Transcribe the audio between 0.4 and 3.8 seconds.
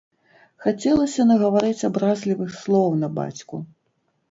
Хацелася нагаварыць абразлівых слоў на бацьку.